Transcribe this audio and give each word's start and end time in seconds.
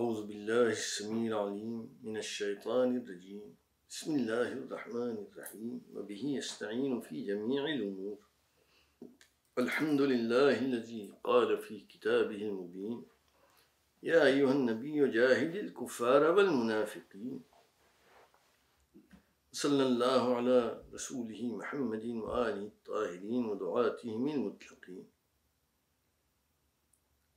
أعوذ 0.00 0.26
بالله 0.26 0.68
السميع 0.80 1.28
العليم 1.28 1.98
من 2.02 2.16
الشيطان 2.16 2.96
الرجيم. 2.96 3.56
بسم 3.90 4.10
الله 4.16 4.48
الرحمن 4.52 5.16
الرحيم. 5.28 5.74
وبه 5.94 6.22
يستعين 6.40 7.00
في 7.00 7.16
جميع 7.30 7.62
الأمور. 7.64 8.18
الحمد 9.58 10.00
لله 10.00 10.56
الذي 10.58 11.12
قال 11.24 11.58
في 11.58 11.80
كتابه 11.80 12.40
المبين. 12.48 13.04
يا 14.02 14.24
أيها 14.24 14.52
النبي 14.52 15.08
جاهد 15.08 15.54
الكفار 15.64 16.22
والمنافقين. 16.36 17.40
صلى 19.52 19.82
الله 19.82 20.22
على 20.36 20.84
رسوله 20.94 21.40
محمد 21.60 22.04
وآله 22.24 22.66
الطاهرين 22.74 23.44
ودعاتهم 23.44 24.28
المطلقين. 24.28 25.04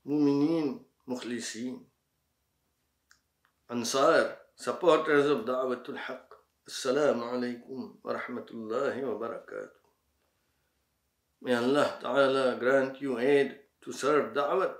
مؤمنين 0.06 0.68
مخلصين. 1.08 1.93
Ansar, 3.70 4.38
supporters 4.56 5.26
of 5.26 5.46
Da'watul 5.46 5.98
Haq, 5.98 6.34
Assalamu 6.68 7.24
alaikum 7.32 7.92
wa 8.04 8.14
rahmatullahi 8.14 9.02
wa 9.02 9.28
barakatuh. 9.28 9.70
May 11.42 11.56
Allah 11.56 11.98
Ta'ala 12.02 12.58
grant 12.60 13.02
you 13.02 13.18
aid 13.20 13.56
to 13.82 13.94
serve 13.94 14.34
Da'wat 14.34 14.76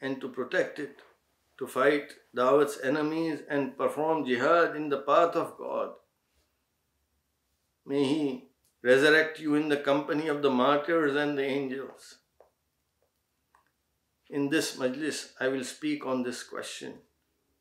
and 0.00 0.20
to 0.22 0.28
protect 0.30 0.78
it, 0.78 0.96
to 1.58 1.66
fight 1.66 2.12
Da'wat's 2.34 2.78
enemies 2.82 3.40
and 3.50 3.76
perform 3.76 4.24
jihad 4.24 4.74
in 4.74 4.88
the 4.88 4.98
path 4.98 5.36
of 5.36 5.58
God. 5.58 5.90
May 7.84 8.04
He 8.04 8.48
resurrect 8.82 9.38
you 9.38 9.54
in 9.54 9.68
the 9.68 9.76
company 9.76 10.28
of 10.28 10.40
the 10.40 10.50
martyrs 10.50 11.14
and 11.14 11.36
the 11.36 11.44
angels. 11.44 12.16
In 14.30 14.48
this 14.48 14.76
majlis, 14.76 15.32
I 15.38 15.48
will 15.48 15.64
speak 15.64 16.06
on 16.06 16.22
this 16.22 16.42
question. 16.42 16.94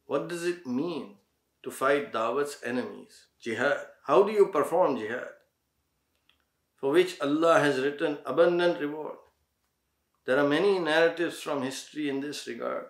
What 0.08 0.30
does 0.30 0.46
it 0.46 0.66
mean 0.66 1.16
to 1.64 1.70
fight 1.70 2.14
Dawat's 2.14 2.58
enemies? 2.64 3.28
Jihad. 3.42 3.78
How 4.06 4.24
do 4.24 4.32
you 4.32 4.48
perform 4.48 4.98
jihad? 4.98 5.28
For 6.78 6.92
which 6.92 7.20
Allah 7.22 7.60
has 7.60 7.80
written 7.80 8.18
abundant 8.26 8.80
reward. 8.80 9.18
There 10.26 10.40
are 10.40 10.48
many 10.48 10.80
narratives 10.80 11.42
from 11.42 11.62
history 11.62 12.10
in 12.10 12.22
this 12.22 12.48
regard. 12.48 12.86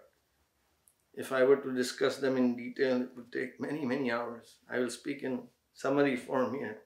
If 1.13 1.31
I 1.31 1.43
were 1.43 1.57
to 1.57 1.73
discuss 1.73 2.17
them 2.17 2.37
in 2.37 2.55
detail, 2.55 3.01
it 3.01 3.09
would 3.15 3.31
take 3.31 3.59
many, 3.59 3.83
many 3.85 4.11
hours. 4.11 4.57
I 4.69 4.77
will 4.77 4.91
speak 4.91 5.23
in 5.23 5.41
summary 5.73 6.15
form 6.15 6.53
here. 6.53 6.77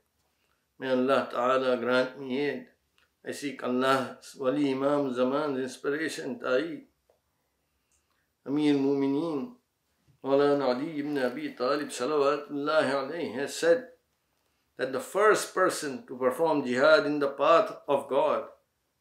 May 0.79 0.91
Allah 0.91 1.27
Ta'ala 1.29 1.77
grant 1.77 2.19
me 2.19 2.39
aid. 2.39 2.67
I 3.27 3.31
seek 3.31 3.61
Allah's 3.63 4.35
Wali 4.39 4.71
Imam 4.71 5.13
Zaman's 5.13 5.59
inspiration, 5.59 6.39
Ta'i. 6.39 6.81
Amir 8.45 8.75
Mumineen, 8.75 9.51
Maulana 10.23 10.75
Ali 10.75 10.99
ibn 10.99 11.17
Abi 11.17 11.53
Talib 11.53 11.89
alayhi 11.89 13.33
has 13.33 13.55
said 13.55 13.87
that 14.77 14.91
the 14.91 14.99
first 14.99 15.53
person 15.53 16.05
to 16.07 16.15
perform 16.17 16.65
jihad 16.65 17.05
in 17.05 17.19
the 17.19 17.27
path 17.29 17.75
of 17.87 18.07
God 18.07 18.43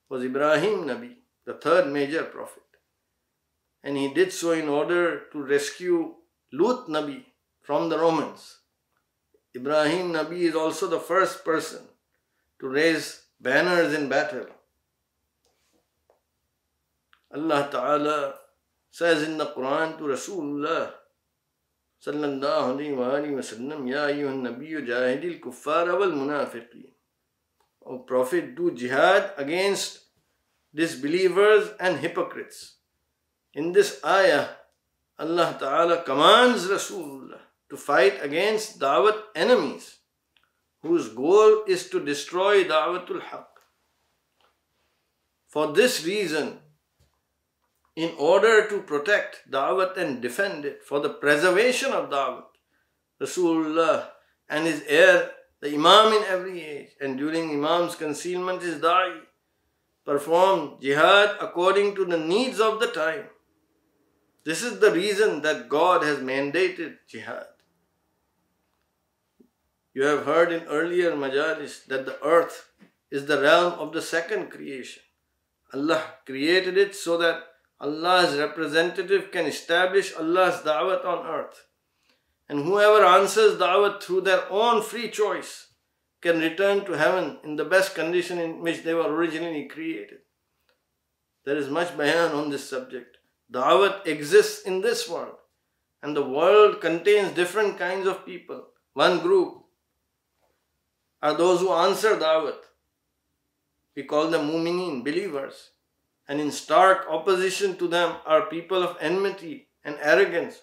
was 0.08 0.24
Ibrahim 0.24 0.84
Nabi, 0.84 1.14
the 1.44 1.54
third 1.54 1.92
major 1.92 2.24
prophet. 2.24 2.62
And 3.82 3.96
he 3.96 4.12
did 4.12 4.32
so 4.32 4.52
in 4.52 4.68
order 4.68 5.22
to 5.32 5.42
rescue 5.42 6.14
Lut 6.52 6.88
Nabi 6.88 7.24
from 7.60 7.88
the 7.88 7.98
Romans. 7.98 8.58
Ibrahim 9.54 10.12
Nabi 10.12 10.40
is 10.40 10.54
also 10.54 10.86
the 10.86 11.00
first 11.00 11.44
person 11.44 11.82
to 12.60 12.68
raise 12.68 13.24
banners 13.40 13.94
in 13.94 14.08
battle. 14.08 14.46
Allah 17.34 17.68
Ta'ala 17.70 18.34
says 18.90 19.22
in 19.22 19.38
the 19.38 19.46
Quran 19.46 19.96
to 19.98 20.04
Rasulullah 20.04 20.92
صلى 21.99 22.25
الله 22.25 22.73
عليه 22.73 22.91
وآله 22.93 23.31
وسلم 23.31 23.87
يا 23.87 24.07
أيها 24.07 24.29
النبي 24.29 24.81
جاهد 24.81 25.23
الكفار 25.25 25.89
والمنافقين 25.99 26.95
O 27.85 27.99
Prophet, 27.99 28.55
do 28.55 28.71
jihad 28.71 29.33
against 29.37 30.05
disbelievers 30.73 31.69
and 31.79 31.99
hypocrites. 31.99 32.77
In 33.53 33.73
this 33.73 34.03
ayah, 34.03 34.47
Allah 35.19 35.55
Ta'ala 35.59 36.03
commands 36.03 36.65
Rasulullah 36.67 37.39
to 37.69 37.77
fight 37.77 38.17
against 38.23 38.79
Dawat 38.79 39.15
enemies 39.35 39.99
whose 40.81 41.09
goal 41.09 41.63
is 41.67 41.89
to 41.89 42.03
destroy 42.03 42.63
Da'watul 42.63 43.21
Haq. 43.21 43.47
For 45.47 45.71
this 45.71 46.05
reason, 46.05 46.59
in 47.96 48.14
order 48.18 48.68
to 48.68 48.80
protect 48.82 49.50
Dawat 49.50 49.96
and 49.96 50.20
defend 50.20 50.64
it 50.64 50.82
for 50.82 51.00
the 51.00 51.10
preservation 51.10 51.92
of 51.92 52.10
Dawat. 52.10 52.44
Rasulullah 53.20 54.08
and 54.48 54.66
his 54.66 54.82
heir, 54.86 55.30
the 55.60 55.74
Imam 55.74 56.12
in 56.12 56.24
every 56.24 56.62
age, 56.62 56.90
and 57.00 57.18
during 57.18 57.50
Imam's 57.50 57.94
concealment, 57.94 58.62
his 58.62 58.80
Da'i, 58.80 59.20
performed 60.04 60.80
jihad 60.80 61.36
according 61.40 61.94
to 61.94 62.04
the 62.04 62.18
needs 62.18 62.58
of 62.60 62.80
the 62.80 62.86
time. 62.86 63.26
This 64.44 64.62
is 64.62 64.80
the 64.80 64.90
reason 64.90 65.42
that 65.42 65.68
God 65.68 66.02
has 66.02 66.18
mandated 66.18 66.96
jihad. 67.06 67.46
You 69.92 70.04
have 70.04 70.24
heard 70.24 70.50
in 70.50 70.62
earlier 70.64 71.12
majalis 71.12 71.84
that 71.86 72.06
the 72.06 72.22
earth 72.24 72.70
is 73.10 73.26
the 73.26 73.40
realm 73.40 73.74
of 73.74 73.92
the 73.92 74.00
second 74.00 74.50
creation. 74.50 75.02
Allah 75.74 76.02
created 76.24 76.78
it 76.78 76.94
so 76.94 77.18
that 77.18 77.42
Allah's 77.80 78.36
representative 78.36 79.30
can 79.30 79.46
establish 79.46 80.14
Allah's 80.14 80.60
da'wat 80.62 81.04
on 81.04 81.26
earth. 81.26 81.66
And 82.48 82.64
whoever 82.64 83.04
answers 83.04 83.58
da'wat 83.58 84.02
through 84.02 84.22
their 84.22 84.50
own 84.50 84.82
free 84.82 85.08
choice 85.10 85.68
can 86.20 86.40
return 86.40 86.84
to 86.84 86.98
heaven 86.98 87.38
in 87.42 87.56
the 87.56 87.64
best 87.64 87.94
condition 87.94 88.38
in 88.38 88.60
which 88.60 88.82
they 88.82 88.92
were 88.92 89.10
originally 89.10 89.64
created. 89.64 90.18
There 91.46 91.56
is 91.56 91.70
much 91.70 91.96
bayan 91.96 92.32
on 92.32 92.50
this 92.50 92.68
subject. 92.68 93.16
Da'wat 93.50 94.06
exists 94.06 94.62
in 94.62 94.82
this 94.82 95.08
world, 95.08 95.36
and 96.02 96.14
the 96.14 96.28
world 96.28 96.82
contains 96.82 97.32
different 97.32 97.78
kinds 97.78 98.06
of 98.06 98.26
people. 98.26 98.66
One 98.92 99.20
group 99.20 99.54
are 101.22 101.34
those 101.34 101.60
who 101.60 101.72
answer 101.72 102.16
da'wat. 102.16 102.60
We 103.96 104.02
call 104.02 104.28
them 104.28 104.50
mu'mineen, 104.50 105.02
believers 105.02 105.70
and 106.30 106.40
in 106.40 106.52
stark 106.52 107.06
opposition 107.10 107.76
to 107.76 107.88
them 107.88 108.14
are 108.24 108.42
people 108.46 108.84
of 108.84 108.96
enmity 109.00 109.66
and 109.84 109.98
arrogance 110.00 110.60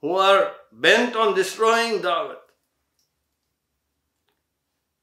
who 0.00 0.16
are 0.16 0.50
bent 0.72 1.14
on 1.14 1.32
destroying 1.32 2.00
Dawat. 2.02 2.42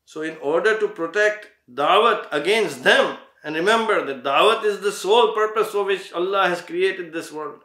So, 0.04 0.22
in 0.22 0.36
order 0.42 0.78
to 0.78 0.90
protect 0.90 1.48
Dawat 1.74 2.28
against 2.34 2.84
them, 2.84 3.18
and 3.46 3.56
remember 3.56 4.06
that 4.06 4.26
Dawat 4.26 4.66
is 4.66 4.82
the 4.82 4.92
sole 4.92 5.32
purpose 5.34 5.70
for 5.70 5.86
which 5.86 6.12
Allah 6.12 6.50
has 6.50 6.62
created 6.62 7.14
this 7.14 7.32
world. 7.32 7.62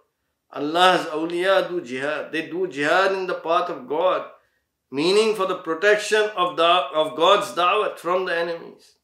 Allah's 0.52 1.06
awliya 1.06 1.68
do 1.68 1.80
jihad. 1.80 2.30
They 2.30 2.46
do 2.46 2.68
jihad 2.68 3.10
in 3.14 3.26
the 3.26 3.34
path 3.34 3.68
of 3.68 3.88
God, 3.88 4.30
meaning 4.92 5.34
for 5.34 5.46
the 5.46 5.56
protection 5.56 6.30
of, 6.36 6.56
da- 6.56 6.90
of 6.94 7.16
God's 7.16 7.50
da'wat 7.50 7.98
from 7.98 8.26
the 8.26 8.36
enemies 8.36 8.97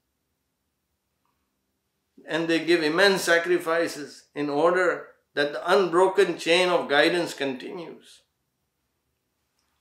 and 2.29 2.49
they 2.49 2.65
give 2.65 2.83
immense 2.83 3.23
sacrifices 3.23 4.25
in 4.35 4.49
order 4.49 5.09
that 5.35 5.53
the 5.53 5.73
unbroken 5.73 6.39
chain 6.39 6.69
of 6.69 6.89
guidance 6.89 7.35
continues. 7.35 8.23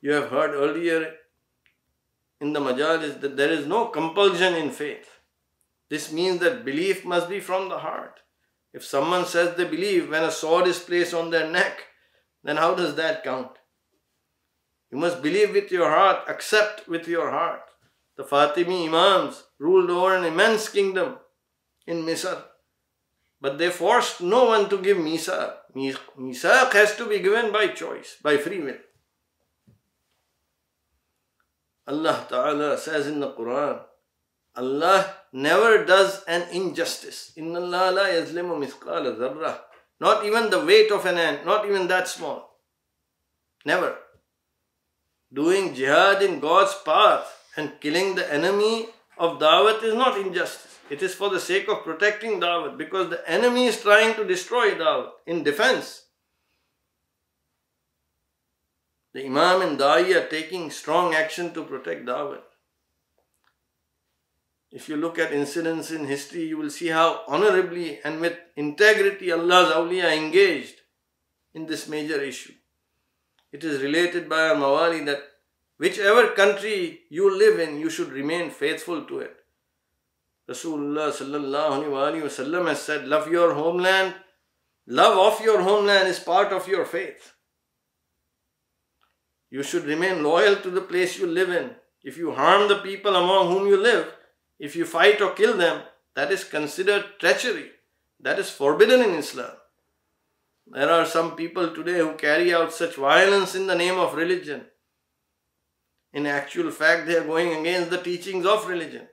You 0.01 0.13
have 0.13 0.29
heard 0.29 0.51
earlier 0.51 1.13
in 2.41 2.53
the 2.53 2.59
majalis 2.59 3.21
that 3.21 3.37
there 3.37 3.51
is 3.51 3.65
no 3.65 3.85
compulsion 3.85 4.53
in 4.55 4.71
faith. 4.71 5.19
This 5.89 6.11
means 6.11 6.39
that 6.39 6.65
belief 6.65 7.05
must 7.05 7.29
be 7.29 7.39
from 7.39 7.69
the 7.69 7.79
heart. 7.79 8.19
If 8.73 8.83
someone 8.83 9.25
says 9.25 9.55
they 9.55 9.65
believe 9.65 10.09
when 10.09 10.23
a 10.23 10.31
sword 10.31 10.67
is 10.67 10.79
placed 10.79 11.13
on 11.13 11.29
their 11.29 11.49
neck, 11.49 11.83
then 12.43 12.57
how 12.57 12.73
does 12.73 12.95
that 12.95 13.23
count? 13.23 13.51
You 14.91 14.97
must 14.97 15.21
believe 15.21 15.53
with 15.53 15.71
your 15.71 15.89
heart, 15.89 16.27
accept 16.27 16.87
with 16.87 17.07
your 17.07 17.31
heart. 17.31 17.61
The 18.17 18.23
Fatimi 18.23 18.87
Imams 18.87 19.43
ruled 19.57 19.89
over 19.89 20.15
an 20.15 20.25
immense 20.25 20.67
kingdom 20.69 21.17
in 21.85 22.03
Misr. 22.03 22.41
But 23.41 23.57
they 23.57 23.69
forced 23.69 24.21
no 24.21 24.45
one 24.45 24.69
to 24.69 24.77
give 24.77 24.97
Misaq. 24.97 25.53
Misaq 25.75 26.71
has 26.73 26.95
to 26.95 27.07
be 27.07 27.19
given 27.19 27.51
by 27.51 27.67
choice, 27.67 28.15
by 28.23 28.37
free 28.37 28.59
will. 28.59 28.79
Allah 31.87 32.25
Ta'ala 32.29 32.77
says 32.77 33.07
in 33.07 33.19
the 33.19 33.31
Quran, 33.31 33.81
Allah 34.55 35.13
never 35.33 35.83
does 35.83 36.23
an 36.27 36.47
injustice. 36.53 37.33
Inna 37.35 37.59
Allah 37.59 37.91
la 37.91 38.03
yazlimu 38.03 38.63
mithqala 38.63 39.17
dharra. 39.17 39.59
Not 39.99 40.25
even 40.25 40.49
the 40.49 40.63
weight 40.63 40.91
of 40.91 41.05
an 41.05 41.17
ant, 41.17 41.45
not 41.45 41.65
even 41.65 41.87
that 41.87 42.07
small. 42.07 42.59
Never. 43.65 43.97
Doing 45.33 45.73
jihad 45.73 46.21
in 46.21 46.39
God's 46.39 46.75
path 46.85 47.25
and 47.57 47.79
killing 47.81 48.15
the 48.15 48.31
enemy 48.31 48.87
of 49.17 49.39
da'wat 49.39 49.83
is 49.83 49.95
not 49.95 50.17
injustice. 50.17 50.72
It 50.89 51.01
is 51.01 51.15
for 51.15 51.29
the 51.29 51.39
sake 51.39 51.67
of 51.69 51.83
protecting 51.83 52.39
Dawat 52.39 52.77
because 52.77 53.09
the 53.09 53.27
enemy 53.29 53.65
is 53.67 53.81
trying 53.81 54.15
to 54.15 54.25
destroy 54.25 54.71
Dawat 54.71 55.11
in 55.25 55.43
defense. 55.43 56.03
The 59.13 59.25
Imam 59.25 59.61
and 59.61 59.79
Da'i 59.79 60.15
are 60.15 60.27
taking 60.27 60.71
strong 60.71 61.13
action 61.13 61.53
to 61.53 61.63
protect 61.63 62.05
Dawat. 62.05 62.41
If 64.71 64.89
you 64.89 64.97
look 64.97 65.19
at 65.19 65.31
incidents 65.31 65.91
in 65.91 66.07
history, 66.07 66.47
you 66.47 66.57
will 66.57 66.71
see 66.71 66.87
how 66.87 67.21
honorably 67.27 67.99
and 68.03 68.19
with 68.19 68.37
integrity 68.55 69.31
Allah's 69.31 69.71
awliya 69.71 70.17
engaged 70.17 70.81
in 71.53 71.67
this 71.67 71.87
major 71.87 72.19
issue. 72.19 72.53
It 73.51 73.63
is 73.63 73.83
related 73.83 74.27
by 74.27 74.49
our 74.49 74.55
Mawali 74.55 75.05
that 75.05 75.21
whichever 75.77 76.29
country 76.29 77.01
you 77.09 77.37
live 77.37 77.59
in, 77.59 77.79
you 77.79 77.91
should 77.91 78.11
remain 78.11 78.49
faithful 78.49 79.05
to 79.05 79.19
it. 79.19 79.42
Rasulullah 80.49 81.11
sallallahu 81.11 82.21
wasallam 82.23 82.67
has 82.67 82.81
said, 82.81 83.07
"Love 83.07 83.31
your 83.31 83.53
homeland. 83.53 84.15
Love 84.85 85.17
of 85.17 85.45
your 85.45 85.61
homeland 85.61 86.09
is 86.09 86.19
part 86.19 86.51
of 86.51 86.67
your 86.67 86.85
faith. 86.85 87.33
You 89.49 89.63
should 89.63 89.85
remain 89.85 90.23
loyal 90.23 90.57
to 90.57 90.69
the 90.69 90.81
place 90.81 91.17
you 91.17 91.27
live 91.27 91.49
in. 91.49 91.75
If 92.03 92.17
you 92.17 92.33
harm 92.33 92.67
the 92.67 92.79
people 92.79 93.15
among 93.15 93.47
whom 93.47 93.67
you 93.67 93.77
live, 93.77 94.13
if 94.59 94.75
you 94.75 94.85
fight 94.85 95.21
or 95.21 95.31
kill 95.31 95.55
them, 95.55 95.83
that 96.15 96.31
is 96.31 96.43
considered 96.43 97.05
treachery. 97.19 97.71
That 98.19 98.39
is 98.39 98.49
forbidden 98.49 99.01
in 99.01 99.15
Islam. 99.15 99.55
There 100.67 100.89
are 100.89 101.05
some 101.05 101.35
people 101.35 101.73
today 101.73 101.99
who 101.99 102.13
carry 102.15 102.53
out 102.53 102.73
such 102.73 102.95
violence 102.95 103.55
in 103.55 103.67
the 103.67 103.75
name 103.75 103.97
of 103.97 104.15
religion. 104.15 104.65
In 106.13 106.25
actual 106.25 106.71
fact, 106.71 107.07
they 107.07 107.17
are 107.17 107.25
going 107.25 107.53
against 107.53 107.89
the 107.89 108.01
teachings 108.01 108.45
of 108.45 108.67
religion. 108.67 109.07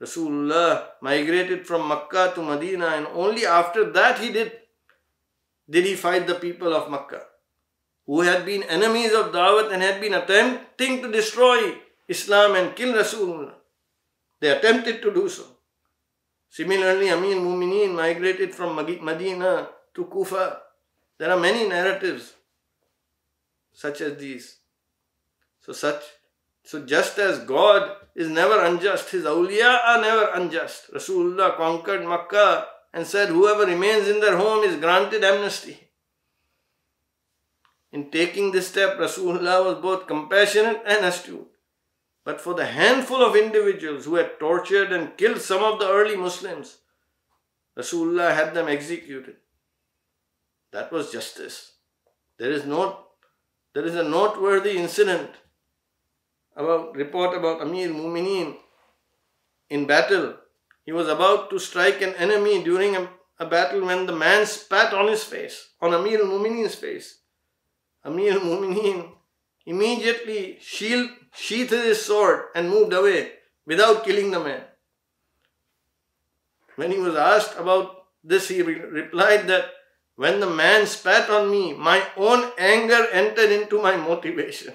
Rasulullah 0.00 0.90
migrated 1.02 1.66
from 1.66 1.88
Makkah 1.88 2.32
to 2.34 2.42
Medina, 2.42 2.86
and 2.86 3.06
only 3.08 3.44
after 3.44 3.90
that 3.90 4.18
he 4.18 4.30
did 4.30 4.52
did 5.68 5.84
he 5.84 5.94
fight 5.94 6.26
the 6.26 6.36
people 6.36 6.72
of 6.72 6.90
Makkah, 6.90 7.26
who 8.06 8.22
had 8.22 8.46
been 8.46 8.62
enemies 8.62 9.12
of 9.12 9.32
Dawat 9.32 9.72
and 9.72 9.82
had 9.82 10.00
been 10.00 10.14
attempting 10.14 11.02
to 11.02 11.12
destroy 11.12 11.74
Islam 12.08 12.54
and 12.56 12.74
kill 12.74 12.94
Rasulullah. 12.94 13.54
They 14.40 14.50
attempted 14.50 15.02
to 15.02 15.12
do 15.12 15.28
so. 15.28 15.44
Similarly, 16.48 17.10
Amir 17.10 17.36
Mumineen 17.36 17.94
migrated 17.94 18.54
from 18.54 18.74
Medina 18.76 19.68
to 19.94 20.04
Kufa. 20.06 20.62
There 21.18 21.30
are 21.30 21.38
many 21.38 21.68
narratives 21.68 22.34
such 23.72 24.00
as 24.00 24.16
these. 24.16 24.56
So 25.60 25.72
such 25.72 26.02
so 26.68 26.84
just 26.84 27.18
as 27.18 27.38
God 27.38 27.96
is 28.14 28.28
never 28.28 28.62
unjust, 28.62 29.08
his 29.08 29.24
awliya 29.24 29.78
are 29.86 30.02
never 30.02 30.30
unjust. 30.34 30.92
Rasulullah 30.92 31.56
conquered 31.56 32.04
Makkah 32.04 32.66
and 32.92 33.06
said, 33.06 33.30
Whoever 33.30 33.64
remains 33.64 34.06
in 34.06 34.20
their 34.20 34.36
home 34.36 34.62
is 34.64 34.76
granted 34.76 35.24
amnesty. 35.24 35.88
In 37.90 38.10
taking 38.10 38.52
this 38.52 38.68
step, 38.68 38.98
Rasulullah 38.98 39.64
was 39.64 39.80
both 39.80 40.06
compassionate 40.06 40.82
and 40.84 41.06
astute. 41.06 41.48
But 42.22 42.38
for 42.38 42.52
the 42.52 42.66
handful 42.66 43.24
of 43.24 43.34
individuals 43.34 44.04
who 44.04 44.16
had 44.16 44.38
tortured 44.38 44.92
and 44.92 45.16
killed 45.16 45.40
some 45.40 45.62
of 45.62 45.78
the 45.78 45.88
early 45.88 46.16
Muslims, 46.16 46.76
Rasulullah 47.78 48.34
had 48.34 48.52
them 48.52 48.68
executed. 48.68 49.36
That 50.72 50.92
was 50.92 51.12
justice. 51.12 51.72
There 52.36 52.50
is 52.50 52.66
no 52.66 53.06
there 53.72 53.86
is 53.86 53.94
a 53.94 54.02
noteworthy 54.02 54.76
incident 54.76 55.30
about 56.58 56.94
report 56.94 57.36
about 57.38 57.62
Amir 57.62 57.88
Mumineen 57.90 58.56
in 59.70 59.86
battle. 59.86 60.34
He 60.84 60.92
was 60.92 61.08
about 61.08 61.50
to 61.50 61.58
strike 61.58 62.02
an 62.02 62.14
enemy 62.14 62.64
during 62.64 62.96
a, 62.96 63.08
a 63.38 63.46
battle 63.46 63.86
when 63.86 64.06
the 64.06 64.16
man 64.16 64.44
spat 64.44 64.92
on 64.92 65.06
his 65.06 65.22
face, 65.22 65.70
on 65.80 65.94
Amir 65.94 66.24
Mumineen's 66.24 66.74
face. 66.74 67.20
Amir 68.04 68.40
Mumineen 68.40 69.12
immediately 69.66 70.58
shield, 70.60 71.10
sheathed 71.34 71.70
his 71.70 72.04
sword 72.04 72.46
and 72.54 72.70
moved 72.70 72.92
away 72.92 73.32
without 73.66 74.04
killing 74.04 74.30
the 74.30 74.40
man. 74.40 74.62
When 76.76 76.90
he 76.90 76.98
was 76.98 77.14
asked 77.14 77.58
about 77.58 78.06
this, 78.24 78.48
he 78.48 78.62
re- 78.62 78.80
replied 78.80 79.46
that 79.48 79.66
when 80.16 80.40
the 80.40 80.50
man 80.50 80.86
spat 80.86 81.30
on 81.30 81.50
me, 81.50 81.74
my 81.74 82.02
own 82.16 82.50
anger 82.58 83.06
entered 83.12 83.52
into 83.52 83.80
my 83.80 83.94
motivation. 83.96 84.74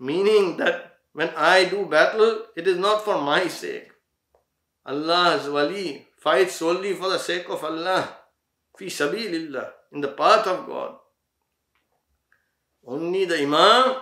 Meaning 0.00 0.56
that 0.56 0.96
when 1.12 1.28
I 1.36 1.66
do 1.66 1.84
battle, 1.84 2.46
it 2.56 2.66
is 2.66 2.78
not 2.78 3.04
for 3.04 3.20
my 3.20 3.46
sake. 3.48 3.90
Allah's 4.86 5.48
wali 5.48 6.06
fights 6.18 6.54
solely 6.54 6.94
for 6.94 7.10
the 7.10 7.18
sake 7.18 7.48
of 7.50 7.62
Allah. 7.62 8.16
Fi 8.78 8.86
sabilillah, 8.86 9.70
in 9.92 10.00
the 10.00 10.08
path 10.08 10.46
of 10.46 10.66
God. 10.66 10.96
Only 12.86 13.26
the 13.26 13.42
Imam 13.42 13.96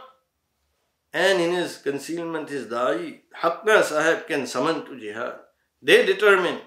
and 1.12 1.40
in 1.40 1.52
his 1.52 1.78
concealment 1.78 2.48
his 2.48 2.66
da'i, 2.66 3.20
Hakna 3.42 3.82
Sahib 3.82 4.26
can 4.28 4.46
summon 4.46 4.84
to 4.84 4.98
jihad. 4.98 5.34
They 5.82 6.06
determine, 6.06 6.60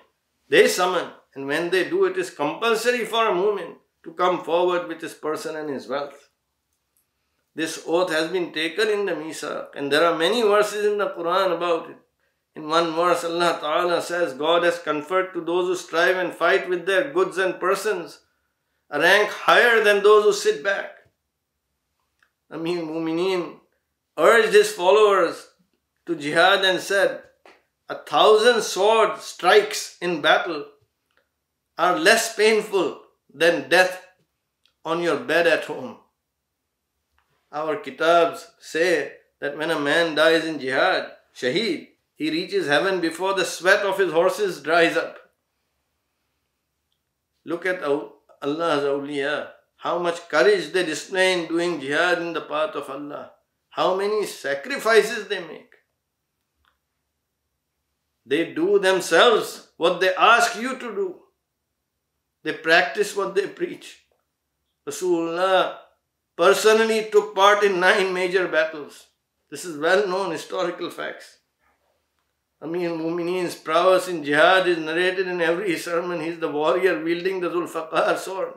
they 0.49 0.67
summon, 0.67 1.07
and 1.35 1.47
when 1.47 1.69
they 1.69 1.89
do, 1.89 2.05
it 2.05 2.17
is 2.17 2.29
compulsory 2.29 3.05
for 3.05 3.27
a 3.27 3.31
mu'min 3.31 3.75
to 4.03 4.13
come 4.13 4.43
forward 4.43 4.87
with 4.87 5.01
his 5.01 5.13
person 5.13 5.55
and 5.55 5.69
his 5.69 5.87
wealth. 5.87 6.30
This 7.53 7.83
oath 7.85 8.11
has 8.11 8.31
been 8.31 8.53
taken 8.53 8.89
in 8.89 9.05
the 9.05 9.13
Misaq, 9.13 9.75
and 9.75 9.91
there 9.91 10.05
are 10.05 10.17
many 10.17 10.41
verses 10.41 10.85
in 10.85 10.97
the 10.97 11.09
Quran 11.09 11.55
about 11.55 11.89
it. 11.89 11.97
In 12.55 12.67
one 12.67 12.93
verse, 12.93 13.23
Allah 13.23 13.57
Ta'ala 13.59 14.01
says, 14.01 14.33
God 14.33 14.63
has 14.63 14.79
conferred 14.79 15.33
to 15.33 15.41
those 15.41 15.67
who 15.67 15.75
strive 15.75 16.17
and 16.17 16.33
fight 16.33 16.69
with 16.69 16.85
their 16.85 17.11
goods 17.11 17.37
and 17.37 17.59
persons 17.59 18.19
a 18.89 18.99
rank 18.99 19.29
higher 19.29 19.83
than 19.83 20.03
those 20.03 20.25
who 20.25 20.33
sit 20.33 20.63
back. 20.63 20.91
Amir 22.49 22.81
Mumineen 22.83 23.59
urged 24.17 24.53
his 24.53 24.71
followers 24.73 25.47
to 26.05 26.15
jihad 26.15 26.65
and 26.65 26.81
said, 26.81 27.23
A 27.87 27.95
thousand 27.95 28.61
sword 28.61 29.19
strikes 29.21 29.97
in 30.01 30.21
battle 30.21 30.65
are 31.77 31.97
less 31.97 32.35
painful 32.35 33.01
than 33.33 33.69
death 33.69 34.05
on 34.83 35.01
your 35.01 35.17
bed 35.17 35.47
at 35.47 35.63
home. 35.65 36.00
Our 37.51 37.77
kitabs 37.77 38.47
say 38.59 39.13
that 39.39 39.57
when 39.57 39.71
a 39.71 39.79
man 39.79 40.15
dies 40.15 40.45
in 40.45 40.59
jihad, 40.59 41.11
shaheed, 41.35 41.89
he 42.15 42.29
reaches 42.29 42.67
heaven 42.67 43.01
before 43.01 43.33
the 43.33 43.45
sweat 43.45 43.85
of 43.85 43.97
his 43.97 44.13
horses 44.13 44.61
dries 44.61 44.95
up. 44.95 45.17
Look 47.43 47.65
at 47.65 47.83
Allah's 47.83 48.83
awliya, 48.83 49.49
how 49.77 49.97
much 49.97 50.29
courage 50.29 50.71
they 50.71 50.85
display 50.85 51.33
in 51.33 51.47
doing 51.47 51.81
jihad 51.81 52.21
in 52.21 52.33
the 52.33 52.41
path 52.41 52.75
of 52.75 52.89
Allah, 52.89 53.31
how 53.69 53.95
many 53.95 54.25
sacrifices 54.25 55.27
they 55.27 55.39
make. 55.39 55.73
They 58.25 58.53
do 58.53 58.77
themselves 58.77 59.69
what 59.77 59.99
they 59.99 60.13
ask 60.13 60.55
you 60.55 60.77
to 60.77 60.95
do. 60.95 61.15
They 62.43 62.53
practice 62.53 63.15
what 63.15 63.35
they 63.35 63.47
preach. 63.47 64.05
Rasulullah 64.87 65.77
personally 66.41 67.07
took 67.11 67.35
part 67.35 67.63
in 67.63 67.79
nine 67.79 68.11
major 68.11 68.47
battles. 68.47 69.05
This 69.51 69.63
is 69.63 69.77
well 69.77 70.07
known 70.07 70.31
historical 70.31 70.89
facts. 70.89 71.37
Amir 72.59 72.89
Mumineen's 72.89 73.53
prowess 73.53 74.07
in 74.07 74.23
jihad 74.23 74.67
is 74.67 74.79
narrated 74.79 75.27
in 75.27 75.39
every 75.39 75.77
sermon. 75.77 76.19
He 76.19 76.29
is 76.29 76.39
the 76.39 76.49
warrior 76.49 77.03
wielding 77.03 77.41
the 77.41 77.51
Zulfaqar 77.51 78.17
sword. 78.17 78.53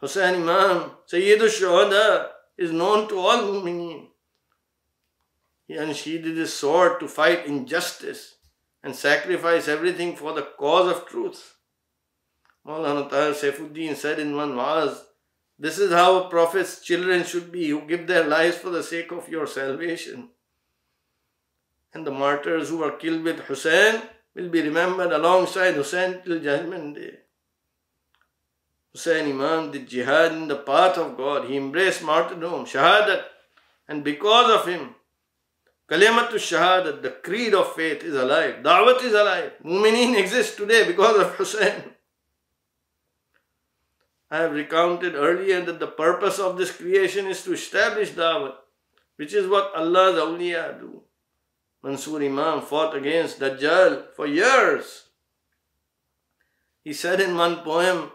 Hussein 0.00 0.36
Imam, 0.42 0.92
Sayyidul 1.12 1.52
Shuhada, 1.58 2.28
is 2.56 2.70
known 2.70 3.08
to 3.08 3.18
all 3.18 3.42
Mumineen. 3.42 4.06
He 5.66 5.74
unsheathed 5.76 6.36
his 6.36 6.52
sword 6.52 7.00
to 7.00 7.08
fight 7.08 7.46
injustice 7.46 8.36
and 8.84 8.94
sacrifice 8.94 9.66
everything 9.66 10.14
for 10.14 10.34
the 10.34 10.48
cause 10.56 10.88
of 10.96 11.06
truth. 11.06 11.56
Maulana 12.64 13.08
Tahir 13.10 13.32
Saifuddin 13.32 13.96
said 13.96 14.20
in 14.20 14.36
one 14.36 14.54
was, 14.56 15.04
This 15.62 15.78
is 15.78 15.92
how 15.92 16.16
a 16.16 16.28
prophet's 16.28 16.80
children 16.80 17.22
should 17.22 17.52
be, 17.52 17.68
who 17.68 17.82
give 17.82 18.08
their 18.08 18.24
lives 18.24 18.56
for 18.56 18.70
the 18.70 18.82
sake 18.82 19.12
of 19.12 19.28
your 19.28 19.46
salvation. 19.46 20.30
And 21.94 22.04
the 22.04 22.10
martyrs 22.10 22.70
who 22.70 22.78
were 22.78 22.96
killed 23.02 23.22
with 23.22 23.38
Hussein 23.50 24.02
will 24.34 24.48
be 24.48 24.62
remembered 24.62 25.12
alongside 25.12 25.74
Hussein 25.74 26.20
till 26.24 26.40
Judgment 26.40 26.96
Day. 26.96 27.12
Hussein 28.90 29.28
Imam 29.30 29.70
did 29.70 29.88
jihad 29.88 30.32
in 30.32 30.48
the 30.48 30.56
path 30.56 30.98
of 30.98 31.16
God. 31.16 31.44
He 31.44 31.56
embraced 31.56 32.02
martyrdom, 32.02 32.66
shahadat, 32.66 33.22
and 33.86 34.02
because 34.02 34.50
of 34.50 34.66
him, 34.66 34.96
Kalimatu 35.88 36.38
Shahadat, 36.48 37.02
the 37.02 37.10
creed 37.10 37.54
of 37.54 37.72
faith, 37.74 38.02
is 38.02 38.16
alive. 38.16 38.64
Dawat 38.64 39.04
is 39.04 39.12
alive. 39.12 39.52
Mumineen 39.64 40.18
exists 40.18 40.56
today 40.56 40.86
because 40.88 41.20
of 41.20 41.34
Hussein. 41.36 41.82
I 44.32 44.38
have 44.38 44.52
recounted 44.52 45.14
earlier 45.14 45.60
that 45.60 45.78
the 45.78 45.86
purpose 45.86 46.38
of 46.38 46.56
this 46.56 46.74
creation 46.74 47.26
is 47.26 47.44
to 47.44 47.52
establish 47.52 48.12
Dawat, 48.12 48.54
which 49.16 49.34
is 49.34 49.46
what 49.46 49.76
Allah's 49.76 50.16
awliya 50.16 50.80
do. 50.80 51.02
Mansur 51.84 52.22
Imam 52.22 52.62
fought 52.62 52.96
against 52.96 53.40
Dajjal 53.40 54.14
for 54.16 54.26
years. 54.26 55.10
He 56.82 56.94
said 56.94 57.20
in 57.20 57.36
one 57.36 57.56
poem, 57.56 58.10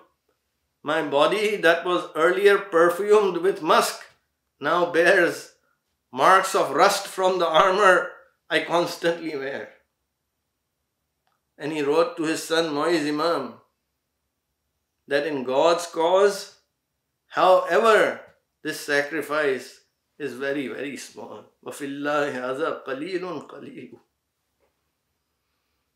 My 0.82 1.04
body 1.04 1.56
that 1.58 1.86
was 1.86 2.10
earlier 2.16 2.58
perfumed 2.58 3.38
with 3.38 3.62
musk 3.62 4.02
now 4.60 4.92
bears 4.92 5.54
marks 6.12 6.56
of 6.56 6.72
rust 6.72 7.06
from 7.08 7.38
the 7.38 7.48
armor 7.48 8.10
I 8.50 8.62
constantly 8.62 9.38
wear. 9.38 9.70
And 11.60 11.72
he 11.72 11.84
wrote 11.84 12.18
to 12.18 12.24
his 12.24 12.42
son 12.42 12.74
Moiz 12.74 13.08
Imam 13.08 13.62
that 15.08 15.26
in 15.26 15.44
God's 15.44 15.86
cause, 15.88 16.58
however, 17.28 18.22
this 18.64 18.80
sacrifice 18.80 19.80
is 20.20 20.34
very, 20.34 20.68
very 20.68 20.98
small. 20.98 21.46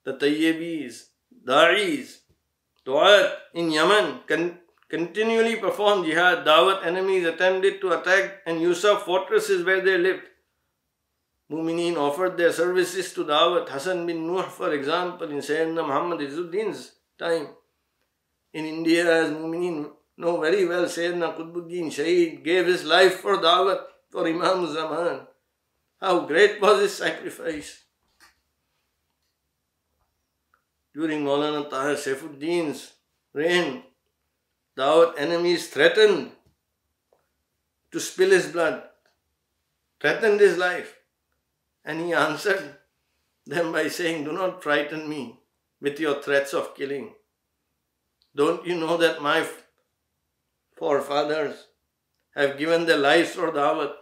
The 0.03 0.13
Tayyibis, 0.13 1.03
Da'is, 1.46 2.18
Du'at 2.86 3.38
in 3.53 3.72
Yemen 3.72 4.22
con- 4.27 4.60
continually 4.89 5.58
performed 5.58 6.06
jihad. 6.06 6.46
Dawat 6.46 6.86
enemies 6.86 7.25
attempted 7.25 7.80
to 7.82 7.91
attack 7.91 8.41
and 8.46 8.62
usurp 8.62 9.01
fortresses 9.01 9.63
where 9.63 9.82
they 9.82 9.98
lived. 9.98 10.24
Mumineen 11.51 11.98
offered 11.98 12.38
their 12.38 12.51
services 12.51 13.13
to 13.13 13.25
Dawat. 13.25 13.70
Hassan 13.70 14.06
bin 14.08 14.25
Nuh, 14.25 14.44
for 14.44 14.74
example, 14.74 15.30
in 15.30 15.38
Sayyidina 15.38 15.86
Muhammad 15.86 16.20
Izzuddin's 16.20 16.94
time. 17.20 17.50
In 18.53 18.65
India, 18.65 19.24
as 19.24 19.31
Mumineen 19.31 19.89
know 20.17 20.39
very 20.39 20.65
well, 20.65 20.86
Sayyidina 20.86 21.38
Qutbuddin 21.38 21.88
Shaheed 21.88 22.43
gave 22.43 22.65
his 22.65 22.84
life 22.84 23.22
for 23.22 23.38
Dawat, 23.38 23.81
for 24.10 24.27
Imam 24.27 24.67
Zaman. 24.67 25.27
How 26.00 26.25
great 26.25 26.60
was 26.60 26.81
his 26.81 26.96
sacrifice. 26.96 27.84
During 30.93 31.24
Maulana 31.24 31.70
Tahir 31.70 31.96
Saifuddin's 31.96 32.91
reign, 33.34 33.84
Dawat 34.77 35.13
enemies 35.17 35.70
threatened 35.70 36.31
to 37.91 38.00
spill 38.00 38.31
his 38.31 38.48
blood, 38.48 38.84
threatened 40.00 40.41
his 40.41 40.58
life. 40.58 40.98
And 41.86 42.01
he 42.01 42.13
answered 42.27 42.75
them 43.46 43.72
by 43.72 43.88
saying, 43.88 44.25
Do 44.25 44.34
not 44.34 44.62
frighten 44.62 45.08
me 45.08 45.39
with 45.79 46.00
your 46.00 46.22
threats 46.22 46.53
of 46.53 46.75
killing. 46.75 47.13
Don't 48.36 48.66
you 48.66 48.76
know 48.76 48.98
that 48.98 49.22
my 49.22 49.46
forefathers 50.78 51.68
have 52.36 52.58
given 52.58 52.86
their 52.86 52.98
lives 52.98 53.32
for 53.32 53.52
Dawat? 53.52 53.94